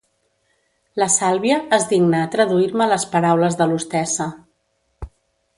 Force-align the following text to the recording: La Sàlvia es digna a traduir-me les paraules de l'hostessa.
La 1.01 1.07
Sàlvia 1.15 1.59
es 1.77 1.85
digna 1.93 2.21
a 2.23 2.31
traduir-me 2.37 2.89
les 2.95 3.07
paraules 3.15 3.61
de 3.63 3.71
l'hostessa. 3.73 4.31